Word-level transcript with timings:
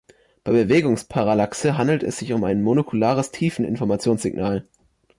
Bei 0.43 0.51
Bewegungsparallaxe 0.51 1.77
handelt 1.77 2.01
es 2.01 2.17
sich 2.17 2.33
um 2.33 2.43
ein 2.43 2.63
monokulares 2.63 3.29
Tiefeninformationssignal. 3.29 4.67